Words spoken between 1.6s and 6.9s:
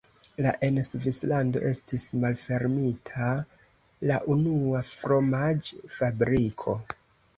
estis malfermita la unua fromaĝ-fabriko.